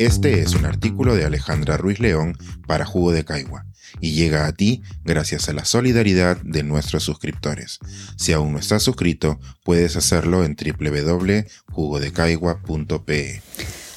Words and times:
Este 0.00 0.40
es 0.40 0.54
un 0.54 0.64
artículo 0.64 1.14
de 1.14 1.26
Alejandra 1.26 1.76
Ruiz 1.76 2.00
León 2.00 2.38
para 2.66 2.86
Jugo 2.86 3.12
de 3.12 3.26
Caigua 3.26 3.66
y 4.00 4.12
llega 4.12 4.46
a 4.46 4.52
ti 4.52 4.80
gracias 5.04 5.50
a 5.50 5.52
la 5.52 5.66
solidaridad 5.66 6.38
de 6.38 6.62
nuestros 6.62 7.02
suscriptores. 7.02 7.80
Si 8.16 8.32
aún 8.32 8.52
no 8.52 8.58
estás 8.58 8.82
suscrito, 8.82 9.38
puedes 9.62 9.96
hacerlo 9.96 10.42
en 10.42 10.56
www.jugodecaigua.pe. 10.56 13.42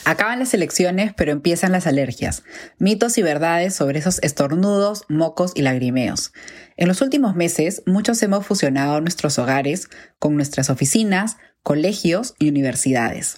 Acaban 0.04 0.40
las 0.40 0.54
elecciones, 0.54 1.14
pero 1.16 1.32
empiezan 1.32 1.72
las 1.72 1.88
alergias. 1.88 2.44
Mitos 2.80 3.18
y 3.18 3.22
verdades 3.22 3.74
sobre 3.74 4.00
esos 4.00 4.22
estornudos, 4.24 5.06
mocos 5.08 5.54
y 5.56 5.62
lagrimeos. 5.62 6.34
En 6.76 6.90
los 6.90 7.02
últimos 7.02 7.38
meses, 7.38 7.82
muchos 7.86 8.22
hemos 8.24 8.46
fusionado 8.46 9.00
nuestros 9.00 9.40
hogares 9.40 9.88
con 10.20 10.36
nuestras 10.36 10.70
oficinas, 10.70 11.38
colegios 11.64 12.36
y 12.40 12.50
universidades. 12.50 13.38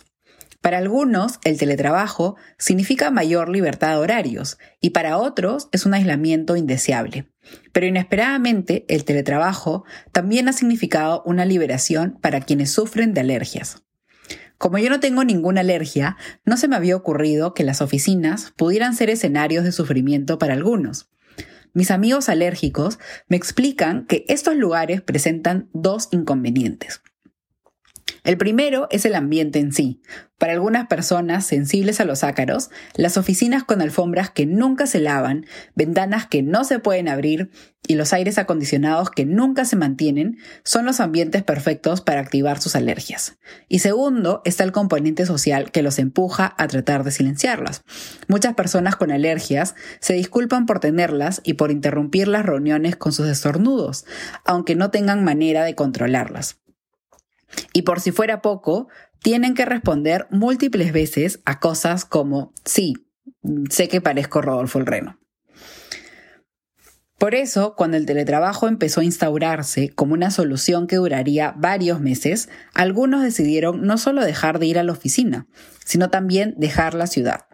Para 0.66 0.80
algunos, 0.80 1.38
el 1.44 1.60
teletrabajo 1.60 2.38
significa 2.58 3.12
mayor 3.12 3.50
libertad 3.50 3.92
de 3.92 3.98
horarios 3.98 4.58
y 4.82 4.90
para 4.90 5.20
otros 5.20 5.70
es 5.72 5.86
un 5.86 5.94
aislamiento 5.94 6.56
indeseable. 6.56 7.30
Pero 7.72 7.86
inesperadamente, 7.86 8.84
el 8.88 9.06
teletrabajo 9.06 9.86
también 10.12 10.50
ha 10.50 10.54
significado 10.54 11.22
una 11.24 11.46
liberación 11.46 12.18
para 12.20 12.42
quienes 12.42 12.72
sufren 12.72 13.14
de 13.14 13.22
alergias. 13.22 13.84
Como 14.58 14.80
yo 14.80 14.90
no 14.90 15.00
tengo 15.00 15.24
ninguna 15.24 15.62
alergia, 15.62 16.18
no 16.46 16.58
se 16.58 16.68
me 16.68 16.76
había 16.76 16.96
ocurrido 16.96 17.54
que 17.54 17.64
las 17.64 17.84
oficinas 17.84 18.52
pudieran 18.58 18.96
ser 18.96 19.12
escenarios 19.12 19.66
de 19.66 19.72
sufrimiento 19.72 20.40
para 20.40 20.56
algunos. 20.56 21.12
Mis 21.76 21.92
amigos 21.92 22.28
alérgicos 22.28 22.98
me 23.28 23.38
explican 23.38 24.08
que 24.08 24.26
estos 24.30 24.56
lugares 24.56 25.04
presentan 25.04 25.70
dos 25.74 26.10
inconvenientes. 26.12 27.04
El 28.26 28.38
primero 28.38 28.88
es 28.90 29.06
el 29.06 29.14
ambiente 29.14 29.60
en 29.60 29.72
sí. 29.72 30.02
Para 30.40 30.54
algunas 30.54 30.88
personas 30.88 31.46
sensibles 31.46 32.00
a 32.00 32.06
los 32.06 32.24
ácaros, 32.24 32.72
las 32.96 33.18
oficinas 33.18 33.64
con 33.64 33.84
alfombras 33.84 34.32
que 34.32 34.48
nunca 34.48 34.88
se 34.88 35.00
lavan, 35.00 35.46
ventanas 35.76 36.26
que 36.26 36.42
no 36.42 36.64
se 36.64 36.80
pueden 36.80 37.08
abrir 37.08 37.52
y 37.88 37.94
los 37.94 38.14
aires 38.14 38.40
acondicionados 38.40 39.12
que 39.12 39.26
nunca 39.26 39.64
se 39.64 39.76
mantienen 39.76 40.40
son 40.64 40.86
los 40.86 41.00
ambientes 41.00 41.44
perfectos 41.44 42.02
para 42.02 42.20
activar 42.20 42.60
sus 42.60 42.76
alergias. 42.76 43.38
Y 43.70 43.80
segundo 43.80 44.42
está 44.44 44.64
el 44.64 44.72
componente 44.72 45.28
social 45.28 45.72
que 45.72 45.84
los 45.84 46.00
empuja 46.00 46.56
a 46.58 46.68
tratar 46.68 47.04
de 47.04 47.12
silenciarlas. 47.12 47.84
Muchas 48.28 48.56
personas 48.56 48.96
con 48.96 49.12
alergias 49.12 49.76
se 50.00 50.16
disculpan 50.16 50.66
por 50.66 50.80
tenerlas 50.80 51.42
y 51.44 51.54
por 51.54 51.70
interrumpir 51.70 52.28
las 52.28 52.44
reuniones 52.44 52.96
con 52.96 53.14
sus 53.14 53.28
estornudos, 53.28 54.06
aunque 54.46 54.74
no 54.74 54.90
tengan 54.90 55.24
manera 55.24 55.64
de 55.64 55.76
controlarlas. 55.76 56.58
Y 57.74 57.84
por 57.84 58.00
si 58.00 58.12
fuera 58.12 58.42
poco, 58.42 58.88
tienen 59.22 59.54
que 59.54 59.66
responder 59.66 60.28
múltiples 60.30 60.94
veces 60.94 61.42
a 61.46 61.60
cosas 61.60 62.06
como, 62.06 62.54
sí, 62.64 62.94
sé 63.70 63.88
que 63.88 64.02
parezco 64.02 64.42
Rodolfo 64.42 64.80
el 64.80 64.86
Reno. 64.86 65.20
Por 67.18 67.34
eso, 67.34 67.76
cuando 67.76 67.96
el 67.96 68.06
teletrabajo 68.06 68.68
empezó 68.68 69.00
a 69.00 69.06
instaurarse 69.06 69.90
como 69.90 70.14
una 70.14 70.32
solución 70.32 70.86
que 70.86 70.98
duraría 70.98 71.54
varios 71.58 72.02
meses, 72.02 72.50
algunos 72.74 73.24
decidieron 73.24 73.84
no 73.84 73.98
solo 73.98 74.24
dejar 74.24 74.60
de 74.60 74.66
ir 74.66 74.78
a 74.78 74.84
la 74.84 74.92
oficina, 74.92 75.48
sino 75.86 76.10
también 76.10 76.56
dejar 76.58 76.94
la 76.94 77.08
ciudad. 77.08 77.46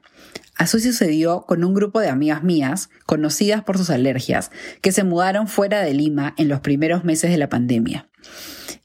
Así 0.58 0.80
sucedió 0.80 1.46
con 1.48 1.64
un 1.64 1.74
grupo 1.74 2.00
de 2.00 2.10
amigas 2.10 2.44
mías, 2.44 2.90
conocidas 3.06 3.64
por 3.64 3.78
sus 3.78 3.92
alergias, 3.92 4.52
que 4.82 4.92
se 4.92 5.04
mudaron 5.04 5.48
fuera 5.48 5.82
de 5.82 5.94
Lima 5.94 6.34
en 6.38 6.50
los 6.50 6.60
primeros 6.60 7.04
meses 7.04 7.32
de 7.32 7.38
la 7.38 7.50
pandemia. 7.50 8.10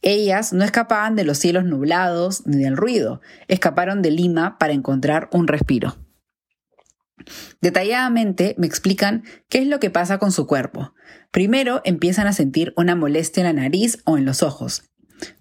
Ellas 0.08 0.52
no 0.52 0.64
escapaban 0.64 1.16
de 1.16 1.24
los 1.24 1.36
cielos 1.36 1.64
nublados 1.64 2.46
ni 2.46 2.58
del 2.58 2.76
ruido, 2.76 3.20
escaparon 3.48 4.02
de 4.02 4.12
Lima 4.12 4.56
para 4.56 4.72
encontrar 4.72 5.28
un 5.32 5.48
respiro. 5.48 5.96
Detalladamente 7.60 8.54
me 8.56 8.68
explican 8.68 9.24
qué 9.48 9.58
es 9.58 9.66
lo 9.66 9.80
que 9.80 9.90
pasa 9.90 10.18
con 10.18 10.30
su 10.30 10.46
cuerpo. 10.46 10.94
Primero 11.32 11.80
empiezan 11.84 12.28
a 12.28 12.32
sentir 12.32 12.72
una 12.76 12.94
molestia 12.94 13.40
en 13.40 13.46
la 13.56 13.62
nariz 13.64 13.98
o 14.04 14.16
en 14.16 14.24
los 14.24 14.44
ojos. 14.44 14.84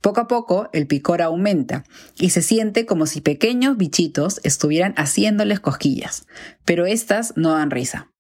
Poco 0.01 0.21
a 0.21 0.27
poco 0.27 0.67
el 0.73 0.87
picor 0.87 1.21
aumenta 1.21 1.83
y 2.17 2.31
se 2.31 2.41
siente 2.41 2.87
como 2.87 3.05
si 3.05 3.21
pequeños 3.21 3.77
bichitos 3.77 4.41
estuvieran 4.43 4.95
haciéndoles 4.97 5.59
cosquillas, 5.59 6.25
pero 6.65 6.87
estas 6.87 7.33
no 7.35 7.51
dan 7.51 7.69
risa. 7.69 8.11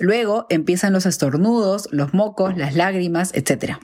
Luego 0.00 0.44
empiezan 0.50 0.92
los 0.92 1.06
estornudos, 1.06 1.88
los 1.92 2.12
mocos, 2.12 2.58
las 2.58 2.74
lágrimas, 2.74 3.32
etc. 3.32 3.78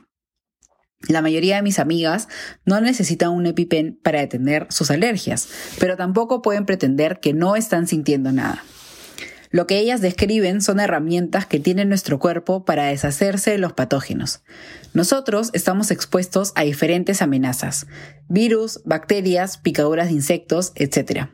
La 1.09 1.23
mayoría 1.23 1.57
de 1.57 1.63
mis 1.63 1.79
amigas 1.79 2.29
no 2.65 2.81
necesitan 2.81 3.31
un 3.31 3.47
EpiPen 3.47 3.99
para 4.03 4.21
detener 4.21 4.67
sus 4.71 4.91
alergias, 4.91 5.49
pero 5.79 5.97
tampoco 5.97 6.43
pueden 6.43 6.67
pretender 6.67 7.21
que 7.21 7.33
no 7.35 7.57
están 7.57 7.87
sintiendo 7.87 8.33
nada. 8.33 8.63
Lo 9.53 9.67
que 9.67 9.79
ellas 9.79 10.01
describen 10.01 10.62
son 10.62 10.81
herramientas 10.81 11.45
que 11.45 11.61
tiene 11.61 11.85
nuestro 11.85 12.19
cuerpo 12.19 12.65
para 12.65 12.87
deshacerse 12.87 13.51
de 13.51 13.59
los 13.59 13.75
patógenos. 13.75 14.43
Nosotros 14.95 15.51
estamos 15.53 15.91
expuestos 15.91 16.53
a 16.55 16.62
diferentes 16.62 17.21
amenazas, 17.21 17.87
virus, 18.29 18.81
bacterias, 18.87 19.59
picaduras 19.59 20.09
de 20.09 20.15
insectos, 20.15 20.73
etc. 20.75 21.27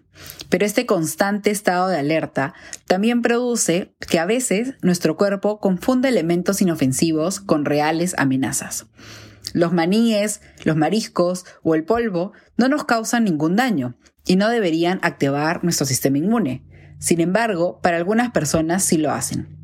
Pero 0.48 0.66
este 0.66 0.84
constante 0.84 1.52
estado 1.52 1.86
de 1.86 1.98
alerta 1.98 2.54
también 2.86 3.22
produce 3.22 3.94
que 4.10 4.18
a 4.18 4.26
veces 4.26 4.74
nuestro 4.82 5.16
cuerpo 5.16 5.60
confunde 5.60 6.08
elementos 6.08 6.60
inofensivos 6.60 7.38
con 7.38 7.64
reales 7.64 8.16
amenazas. 8.18 8.86
Los 9.54 9.72
maníes, 9.72 10.40
los 10.64 10.76
mariscos 10.76 11.44
o 11.62 11.74
el 11.74 11.84
polvo 11.84 12.32
no 12.56 12.68
nos 12.68 12.84
causan 12.84 13.24
ningún 13.24 13.56
daño 13.56 13.96
y 14.24 14.36
no 14.36 14.48
deberían 14.48 15.00
activar 15.02 15.64
nuestro 15.64 15.86
sistema 15.86 16.18
inmune. 16.18 16.64
Sin 16.98 17.20
embargo, 17.20 17.80
para 17.82 17.96
algunas 17.96 18.30
personas 18.30 18.84
sí 18.84 18.98
lo 18.98 19.12
hacen. 19.12 19.56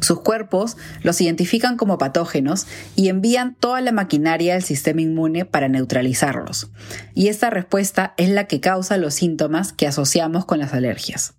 Sus 0.00 0.20
cuerpos 0.20 0.76
los 1.02 1.20
identifican 1.20 1.76
como 1.76 1.98
patógenos 1.98 2.66
y 2.94 3.08
envían 3.08 3.56
toda 3.58 3.80
la 3.80 3.92
maquinaria 3.92 4.54
del 4.54 4.62
sistema 4.62 5.00
inmune 5.00 5.44
para 5.44 5.68
neutralizarlos. 5.68 6.70
Y 7.14 7.28
esta 7.28 7.50
respuesta 7.50 8.14
es 8.16 8.30
la 8.30 8.46
que 8.46 8.60
causa 8.60 8.96
los 8.96 9.14
síntomas 9.14 9.72
que 9.72 9.86
asociamos 9.86 10.44
con 10.44 10.60
las 10.60 10.72
alergias. 10.72 11.37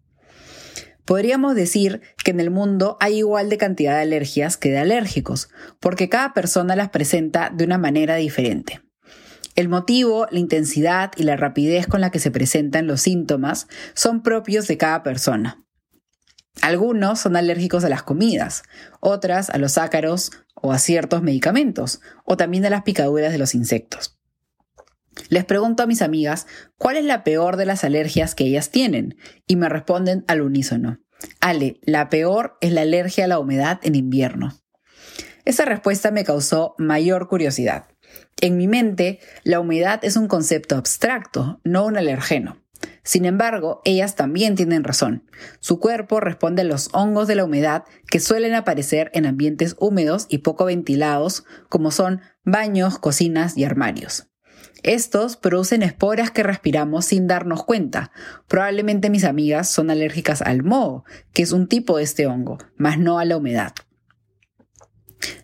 Podríamos 1.10 1.56
decir 1.56 2.02
que 2.24 2.30
en 2.30 2.40
el 2.40 2.52
mundo 2.52 2.96
hay 3.00 3.18
igual 3.18 3.50
de 3.50 3.58
cantidad 3.58 3.96
de 3.96 4.04
alergias 4.04 4.58
que 4.58 4.70
de 4.70 4.78
alérgicos, 4.78 5.50
porque 5.80 6.08
cada 6.08 6.36
persona 6.36 6.76
las 6.76 6.90
presenta 6.90 7.50
de 7.50 7.64
una 7.66 7.80
manera 7.80 8.14
diferente. 8.18 8.84
El 9.56 9.70
motivo, 9.70 10.28
la 10.30 10.38
intensidad 10.38 11.12
y 11.18 11.24
la 11.24 11.36
rapidez 11.36 11.88
con 11.88 12.00
la 12.00 12.12
que 12.12 12.20
se 12.20 12.30
presentan 12.30 12.86
los 12.86 13.02
síntomas 13.02 13.68
son 13.96 14.22
propios 14.22 14.68
de 14.68 14.78
cada 14.78 15.02
persona. 15.02 15.66
Algunos 16.62 17.20
son 17.20 17.36
alérgicos 17.36 17.84
a 17.84 17.90
las 17.90 18.04
comidas, 18.04 18.62
otras 19.00 19.50
a 19.50 19.58
los 19.58 19.80
ácaros 19.80 20.30
o 20.54 20.74
a 20.74 20.78
ciertos 20.78 21.24
medicamentos, 21.24 22.02
o 22.24 22.38
también 22.38 22.68
a 22.68 22.70
las 22.70 22.84
picaduras 22.84 23.32
de 23.32 23.40
los 23.40 23.56
insectos. 23.56 24.19
Les 25.28 25.46
pregunto 25.46 25.84
a 25.84 25.88
mis 25.88 26.02
amigas 26.02 26.48
cuál 26.78 26.98
es 26.98 27.06
la 27.06 27.24
peor 27.24 27.58
de 27.58 27.66
las 27.66 27.84
alergias 27.84 28.36
que 28.36 28.46
ellas 28.46 28.70
tienen 28.70 29.18
y 29.48 29.56
me 29.56 29.70
responden 29.70 30.24
al 30.28 30.42
unísono. 30.42 31.00
Ale, 31.42 31.80
la 31.84 32.10
peor 32.10 32.58
es 32.62 32.72
la 32.72 32.82
alergia 32.82 33.26
a 33.26 33.28
la 33.28 33.40
humedad 33.40 33.80
en 33.84 33.96
invierno. 33.96 34.56
Esa 35.46 35.66
respuesta 35.66 36.12
me 36.12 36.24
causó 36.24 36.76
mayor 36.78 37.28
curiosidad. 37.28 37.88
En 38.42 38.58
mi 38.58 38.68
mente, 38.68 39.20
la 39.44 39.60
humedad 39.60 40.00
es 40.04 40.16
un 40.16 40.28
concepto 40.28 40.76
abstracto, 40.76 41.60
no 41.64 41.86
un 41.86 41.98
alergeno. 41.98 42.62
Sin 43.04 43.26
embargo, 43.26 43.82
ellas 43.84 44.16
también 44.16 44.56
tienen 44.56 44.84
razón. 44.84 45.26
Su 45.60 45.80
cuerpo 45.80 46.20
responde 46.20 46.62
a 46.62 46.66
los 46.66 46.90
hongos 46.94 47.28
de 47.28 47.36
la 47.36 47.44
humedad 47.44 47.84
que 48.10 48.20
suelen 48.20 48.54
aparecer 48.54 49.12
en 49.14 49.26
ambientes 49.26 49.76
húmedos 49.80 50.28
y 50.30 50.40
poco 50.40 50.66
ventilados, 50.66 51.44
como 51.70 51.92
son 51.92 52.22
baños, 52.44 53.00
cocinas 53.00 53.58
y 53.58 53.64
armarios. 53.64 54.29
Estos 54.84 55.36
producen 55.36 55.84
esporas 55.84 56.32
que 56.32 56.44
respiramos 56.44 57.06
sin 57.06 57.28
darnos 57.28 57.64
cuenta. 57.64 58.12
Probablemente 58.48 59.10
mis 59.10 59.26
amigas 59.26 59.70
son 59.70 59.90
alérgicas 59.90 60.42
al 60.42 60.64
moho, 60.64 61.04
que 61.34 61.44
es 61.44 61.52
un 61.52 61.68
tipo 61.68 61.98
de 61.98 62.04
este 62.04 62.28
hongo, 62.28 62.58
mas 62.78 62.98
no 62.98 63.20
a 63.20 63.26
la 63.26 63.38
humedad. 63.38 63.74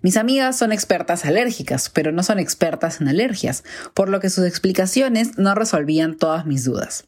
Mis 0.02 0.16
amigas 0.16 0.58
son 0.58 0.72
expertas 0.72 1.26
alérgicas, 1.26 1.90
pero 1.90 2.12
no 2.14 2.24
son 2.24 2.40
expertas 2.40 3.02
en 3.02 3.10
alergias, 3.10 3.64
por 3.94 4.08
lo 4.08 4.20
que 4.22 4.30
sus 4.30 4.46
explicaciones 4.46 5.38
no 5.38 5.54
resolvían 5.54 6.16
todas 6.18 6.46
mis 6.46 6.64
dudas. 6.64 7.08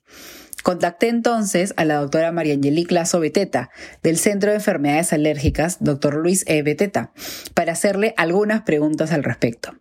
Contacté 0.63 1.07
entonces 1.07 1.73
a 1.77 1.85
la 1.85 1.95
doctora 1.95 2.33
María 2.33 2.55
Angelique 2.55 2.93
Lazo 2.93 3.21
Beteta, 3.21 3.69
del 4.03 4.17
Centro 4.17 4.49
de 4.49 4.57
Enfermedades 4.57 5.13
Alérgicas, 5.13 5.77
Dr. 5.79 6.15
Luis 6.15 6.43
E. 6.45 6.61
Beteta, 6.61 7.13
para 7.53 7.71
hacerle 7.71 8.13
algunas 8.17 8.63
preguntas 8.63 9.13
al 9.13 9.23
respecto. 9.23 9.79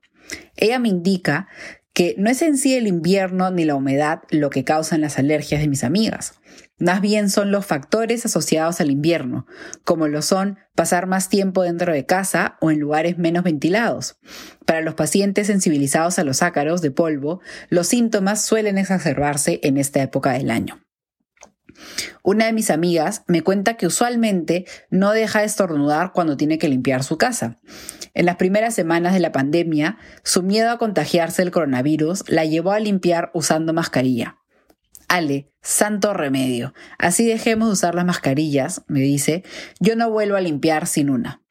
Ella 0.56 0.78
me 0.78 0.88
indica 0.88 1.48
que 1.96 2.14
no 2.19 2.28
es 2.28 2.43
en 2.43 2.58
sí 2.58 2.75
el 2.75 2.87
invierno 2.87 3.50
ni 3.50 3.64
la 3.64 3.75
humedad 3.75 4.20
lo 4.28 4.50
que 4.50 4.64
causan 4.64 5.00
las 5.00 5.19
alergias 5.19 5.62
de 5.62 5.69
mis 5.69 5.82
amigas. 5.82 6.34
Más 6.78 7.00
bien 7.00 7.31
son 7.31 7.50
los 7.50 7.64
factores 7.64 8.26
asociados 8.26 8.82
al 8.82 8.90
invierno, 8.90 9.46
como 9.82 10.06
lo 10.06 10.20
son 10.20 10.58
pasar 10.75 11.06
más 11.06 11.31
tiempo 11.31 11.62
dentro 11.62 11.94
de 11.94 12.04
casa 12.04 12.58
o 12.60 12.70
en 12.70 12.81
lugares 12.81 13.16
menos 13.16 13.44
ventilados. 13.44 14.19
Para 14.66 14.82
los 14.82 14.94
pacientes 14.94 15.46
sensibilizados 15.46 16.19
a 16.19 16.25
los 16.25 16.43
ácaros 16.43 16.82
de 16.82 16.90
polvo, 16.90 17.40
los 17.70 17.87
síntomas 17.87 18.44
suelen 18.44 18.76
exacerbarse 18.76 19.60
en 19.62 19.78
esta 19.78 20.02
época 20.02 20.32
del 20.32 20.50
año. 20.50 20.87
Una 22.22 22.44
de 22.44 22.52
mis 22.52 22.70
amigas 22.70 23.22
me 23.26 23.42
cuenta 23.42 23.78
que 23.78 23.87
usualmente 23.87 24.66
no 24.90 25.12
deja 25.12 25.40
de 25.40 25.46
estornudar 25.46 26.12
cuando 26.12 26.37
tiene 26.37 26.58
que 26.58 26.69
limpiar 26.69 27.04
su 27.04 27.16
casa. 27.16 27.58
En 28.16 28.24
las 28.24 28.36
primeras 28.36 28.74
semanas 28.74 29.12
de 29.12 29.20
la 29.20 29.30
pandemia, 29.30 29.98
su 30.24 30.42
miedo 30.42 30.70
a 30.70 30.78
contagiarse 30.78 31.42
del 31.42 31.50
coronavirus 31.50 32.24
la 32.28 32.46
llevó 32.46 32.72
a 32.72 32.80
limpiar 32.80 33.30
usando 33.34 33.74
mascarilla. 33.74 34.38
Ale, 35.06 35.52
santo 35.60 36.14
remedio. 36.14 36.72
Así 36.98 37.26
dejemos 37.26 37.68
de 37.68 37.74
usar 37.74 37.94
las 37.94 38.06
mascarillas, 38.06 38.84
me 38.88 39.00
dice. 39.00 39.44
Yo 39.80 39.96
no 39.96 40.10
vuelvo 40.10 40.36
a 40.36 40.40
limpiar 40.40 40.86
sin 40.86 41.10
una. 41.10 41.42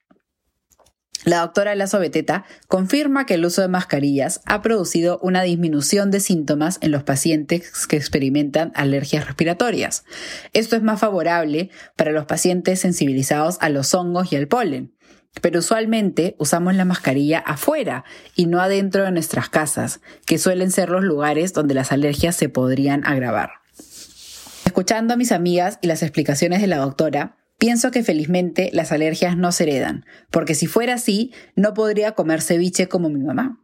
La 1.23 1.41
doctora 1.41 1.75
Lazo 1.75 1.99
Beteta 1.99 2.45
confirma 2.67 3.27
que 3.27 3.35
el 3.35 3.45
uso 3.45 3.61
de 3.61 3.67
mascarillas 3.67 4.41
ha 4.47 4.63
producido 4.63 5.19
una 5.21 5.43
disminución 5.43 6.09
de 6.09 6.19
síntomas 6.19 6.79
en 6.81 6.89
los 6.89 7.03
pacientes 7.03 7.85
que 7.85 7.95
experimentan 7.95 8.71
alergias 8.73 9.27
respiratorias. 9.27 10.03
Esto 10.53 10.75
es 10.75 10.81
más 10.81 10.99
favorable 10.99 11.69
para 11.95 12.11
los 12.11 12.25
pacientes 12.25 12.79
sensibilizados 12.79 13.57
a 13.61 13.69
los 13.69 13.93
hongos 13.93 14.33
y 14.33 14.35
al 14.35 14.47
polen. 14.47 14.95
Pero 15.41 15.59
usualmente 15.59 16.35
usamos 16.39 16.75
la 16.75 16.85
mascarilla 16.85 17.39
afuera 17.39 18.03
y 18.35 18.45
no 18.47 18.61
adentro 18.61 19.03
de 19.03 19.11
nuestras 19.11 19.49
casas, 19.49 20.01
que 20.25 20.37
suelen 20.37 20.71
ser 20.71 20.89
los 20.89 21.03
lugares 21.03 21.53
donde 21.53 21.73
las 21.73 21.91
alergias 21.91 22.35
se 22.35 22.49
podrían 22.49 23.05
agravar. 23.05 23.51
Escuchando 24.65 25.13
a 25.13 25.17
mis 25.17 25.31
amigas 25.31 25.77
y 25.81 25.87
las 25.87 26.03
explicaciones 26.03 26.61
de 26.61 26.67
la 26.67 26.77
doctora, 26.77 27.37
Pienso 27.57 27.89
que 27.91 28.03
felizmente 28.03 28.69
las 28.73 28.91
alergias 28.91 29.37
no 29.37 29.51
se 29.51 29.63
heredan, 29.63 30.05
porque 30.29 30.55
si 30.55 30.67
fuera 30.67 30.95
así, 30.95 31.31
no 31.55 31.73
podría 31.73 32.11
comer 32.11 32.41
ceviche 32.41 32.87
como 32.89 33.09
mi 33.09 33.23
mamá. 33.23 33.61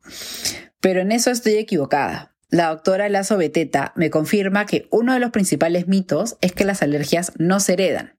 Pero 0.79 1.01
en 1.01 1.11
eso 1.11 1.29
estoy 1.29 1.55
equivocada. 1.55 2.33
La 2.49 2.69
doctora 2.69 3.09
Lazo 3.09 3.37
Beteta 3.37 3.91
me 3.95 4.09
confirma 4.09 4.65
que 4.65 4.87
uno 4.91 5.13
de 5.13 5.19
los 5.19 5.31
principales 5.31 5.87
mitos 5.87 6.37
es 6.41 6.53
que 6.53 6.65
las 6.65 6.81
alergias 6.81 7.33
no 7.37 7.59
se 7.59 7.73
heredan. 7.73 8.17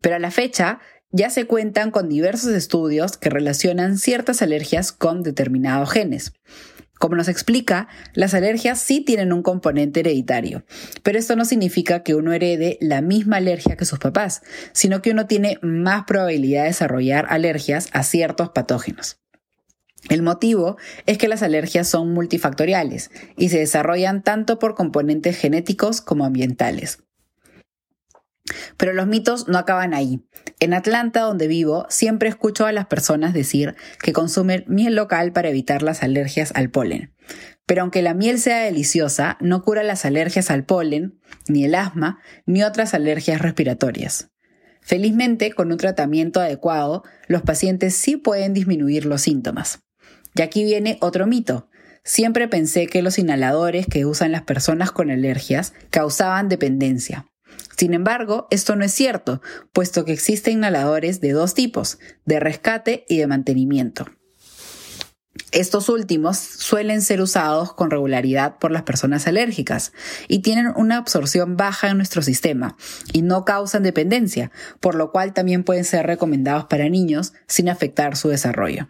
Pero 0.00 0.16
a 0.16 0.18
la 0.20 0.30
fecha 0.30 0.80
ya 1.12 1.30
se 1.30 1.46
cuentan 1.46 1.90
con 1.90 2.08
diversos 2.08 2.50
estudios 2.50 3.16
que 3.16 3.30
relacionan 3.30 3.98
ciertas 3.98 4.42
alergias 4.42 4.92
con 4.92 5.22
determinados 5.22 5.90
genes. 5.90 6.32
Como 6.98 7.16
nos 7.16 7.28
explica, 7.28 7.88
las 8.14 8.32
alergias 8.32 8.78
sí 8.78 9.00
tienen 9.00 9.32
un 9.32 9.42
componente 9.42 10.00
hereditario, 10.00 10.64
pero 11.02 11.18
esto 11.18 11.34
no 11.34 11.44
significa 11.44 12.02
que 12.04 12.14
uno 12.14 12.32
herede 12.32 12.78
la 12.80 13.00
misma 13.00 13.38
alergia 13.38 13.76
que 13.76 13.84
sus 13.84 13.98
papás, 13.98 14.42
sino 14.72 15.02
que 15.02 15.10
uno 15.10 15.26
tiene 15.26 15.58
más 15.62 16.04
probabilidad 16.04 16.62
de 16.62 16.68
desarrollar 16.68 17.26
alergias 17.28 17.88
a 17.92 18.04
ciertos 18.04 18.50
patógenos. 18.50 19.18
El 20.08 20.22
motivo 20.22 20.76
es 21.06 21.18
que 21.18 21.28
las 21.28 21.42
alergias 21.42 21.88
son 21.88 22.12
multifactoriales 22.12 23.10
y 23.36 23.48
se 23.50 23.58
desarrollan 23.58 24.22
tanto 24.22 24.58
por 24.58 24.74
componentes 24.74 25.36
genéticos 25.36 26.00
como 26.00 26.24
ambientales. 26.24 27.00
Pero 28.76 28.92
los 28.92 29.06
mitos 29.06 29.48
no 29.48 29.58
acaban 29.58 29.94
ahí. 29.94 30.22
En 30.60 30.74
Atlanta, 30.74 31.20
donde 31.20 31.48
vivo, 31.48 31.86
siempre 31.88 32.28
escucho 32.28 32.66
a 32.66 32.72
las 32.72 32.86
personas 32.86 33.34
decir 33.34 33.74
que 34.02 34.12
consumen 34.12 34.64
miel 34.66 34.94
local 34.94 35.32
para 35.32 35.48
evitar 35.48 35.82
las 35.82 36.02
alergias 36.02 36.52
al 36.54 36.70
polen. 36.70 37.14
Pero 37.66 37.82
aunque 37.82 38.02
la 38.02 38.14
miel 38.14 38.38
sea 38.38 38.58
deliciosa, 38.58 39.38
no 39.40 39.62
cura 39.62 39.82
las 39.82 40.04
alergias 40.04 40.50
al 40.50 40.64
polen, 40.64 41.20
ni 41.48 41.64
el 41.64 41.74
asma, 41.74 42.20
ni 42.46 42.62
otras 42.62 42.94
alergias 42.94 43.40
respiratorias. 43.40 44.30
Felizmente, 44.80 45.52
con 45.52 45.70
un 45.70 45.78
tratamiento 45.78 46.40
adecuado, 46.40 47.04
los 47.28 47.42
pacientes 47.42 47.94
sí 47.94 48.16
pueden 48.16 48.52
disminuir 48.52 49.06
los 49.06 49.22
síntomas. 49.22 49.84
Y 50.34 50.42
aquí 50.42 50.64
viene 50.64 50.98
otro 51.00 51.26
mito. 51.26 51.68
Siempre 52.04 52.48
pensé 52.48 52.88
que 52.88 53.02
los 53.02 53.18
inhaladores 53.18 53.86
que 53.86 54.06
usan 54.06 54.32
las 54.32 54.42
personas 54.42 54.90
con 54.90 55.10
alergias 55.10 55.72
causaban 55.90 56.48
dependencia. 56.48 57.26
Sin 57.76 57.94
embargo, 57.94 58.46
esto 58.50 58.76
no 58.76 58.84
es 58.84 58.92
cierto, 58.92 59.42
puesto 59.72 60.04
que 60.04 60.12
existen 60.12 60.58
inhaladores 60.58 61.20
de 61.20 61.32
dos 61.32 61.54
tipos, 61.54 61.98
de 62.24 62.38
rescate 62.40 63.04
y 63.08 63.18
de 63.18 63.26
mantenimiento. 63.26 64.06
Estos 65.50 65.90
últimos 65.90 66.38
suelen 66.38 67.02
ser 67.02 67.20
usados 67.20 67.74
con 67.74 67.90
regularidad 67.90 68.58
por 68.58 68.70
las 68.70 68.82
personas 68.82 69.26
alérgicas 69.26 69.92
y 70.26 70.40
tienen 70.40 70.72
una 70.76 70.96
absorción 70.96 71.58
baja 71.58 71.90
en 71.90 71.98
nuestro 71.98 72.22
sistema 72.22 72.76
y 73.12 73.20
no 73.20 73.44
causan 73.44 73.82
dependencia, 73.82 74.50
por 74.80 74.94
lo 74.94 75.12
cual 75.12 75.34
también 75.34 75.62
pueden 75.62 75.84
ser 75.84 76.06
recomendados 76.06 76.64
para 76.66 76.88
niños 76.88 77.34
sin 77.48 77.68
afectar 77.68 78.16
su 78.16 78.28
desarrollo. 78.28 78.88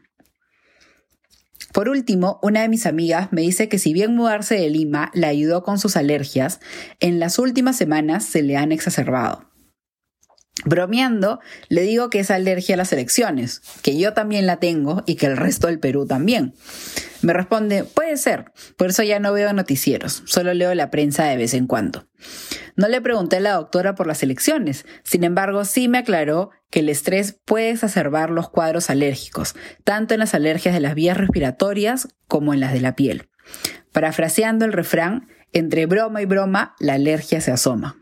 Por 1.73 1.89
último, 1.89 2.39
una 2.43 2.61
de 2.61 2.69
mis 2.69 2.85
amigas 2.85 3.29
me 3.33 3.41
dice 3.41 3.71
que 3.71 3.79
si 3.79 3.95
bien 3.95 4.15
mudarse 4.15 4.57
de 4.57 4.69
Lima 4.69 5.11
la 5.15 5.29
ayudó 5.29 5.63
con 5.63 5.79
sus 5.79 5.97
alergias, 5.97 6.61
en 7.01 7.19
las 7.19 7.39
últimas 7.39 7.77
semanas 7.77 8.25
se 8.25 8.43
le 8.43 8.59
han 8.59 8.73
exacerbado. 8.73 9.52
Bromeando, 10.65 11.41
le 11.69 11.83
digo 11.83 12.09
que 12.11 12.21
es 12.21 12.31
alergia 12.31 12.75
a 12.75 12.79
las 12.79 12.93
elecciones, 12.93 13.63
que 13.83 13.99
yo 13.99 14.13
también 14.13 14.47
la 14.47 14.59
tengo 14.59 15.03
y 15.07 15.17
que 15.17 15.27
el 15.27 15.37
resto 15.37 15.67
del 15.67 15.81
Perú 15.81 16.07
también. 16.07 16.55
Me 17.21 17.33
responde, 17.33 17.85
puede 17.85 18.17
ser, 18.17 18.53
por 18.77 18.91
eso 18.91 19.03
ya 19.03 19.21
no 19.21 19.33
veo 19.33 19.53
noticieros, 19.53 20.23
solo 20.27 20.55
leo 20.55 20.75
la 20.75 20.91
prensa 20.91 21.25
de 21.25 21.37
vez 21.37 21.55
en 21.55 21.67
cuando. 21.67 22.07
No 22.75 22.89
le 22.89 23.01
pregunté 23.01 23.37
a 23.37 23.41
la 23.41 23.53
doctora 23.53 23.95
por 23.95 24.07
las 24.07 24.23
elecciones, 24.23 24.87
sin 25.05 25.25
embargo 25.25 25.65
sí 25.65 25.89
me 25.89 25.99
aclaró 25.99 26.51
que 26.71 26.81
el 26.81 26.89
estrés 26.89 27.39
puede 27.45 27.71
exacerbar 27.71 28.31
los 28.31 28.49
cuadros 28.49 28.89
alérgicos, 28.89 29.55
tanto 29.85 30.15
en 30.15 30.21
las 30.21 30.35
alergias 30.35 30.75
de 30.75 30.81
las 30.81 30.95
vías 30.95 31.17
respiratorias 31.17 32.09
como 32.27 32.55
en 32.55 32.61
las 32.61 32.73
de 32.73 32.81
la 32.81 32.97
piel. 32.97 33.29
Parafraseando 33.93 34.65
el 34.65 34.73
refrán, 34.73 35.29
entre 35.53 35.87
broma 35.87 36.23
y 36.23 36.25
broma, 36.25 36.75
la 36.81 36.95
alergia 36.95 37.41
se 37.41 37.53
asoma. 37.53 38.02